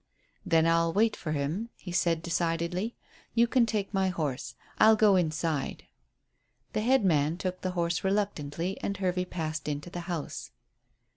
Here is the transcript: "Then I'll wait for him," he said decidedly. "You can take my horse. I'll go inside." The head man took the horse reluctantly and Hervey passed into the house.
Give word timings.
"Then 0.43 0.65
I'll 0.65 0.91
wait 0.91 1.15
for 1.15 1.31
him," 1.33 1.69
he 1.77 1.91
said 1.91 2.23
decidedly. 2.23 2.95
"You 3.35 3.45
can 3.45 3.67
take 3.67 3.93
my 3.93 4.07
horse. 4.09 4.55
I'll 4.79 4.95
go 4.95 5.15
inside." 5.15 5.83
The 6.73 6.81
head 6.81 7.05
man 7.05 7.37
took 7.37 7.61
the 7.61 7.69
horse 7.77 8.03
reluctantly 8.03 8.79
and 8.81 8.97
Hervey 8.97 9.25
passed 9.25 9.67
into 9.67 9.91
the 9.91 9.99
house. 10.09 10.49